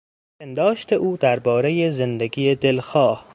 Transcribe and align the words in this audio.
پنداشت 0.39 0.93
او 0.93 1.17
دربارهی 1.17 1.91
زندگی 1.91 2.55
دلخواه 2.55 3.25